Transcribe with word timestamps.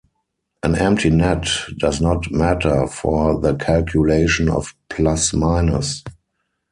An 0.63 0.73
empty 0.75 1.11
net 1.11 1.45
does 1.77 2.01
not 2.01 2.31
matter 2.31 2.87
for 2.87 3.39
the 3.39 3.53
calculation 3.55 4.49
of 4.49 4.73
plus-minus. 4.89 6.01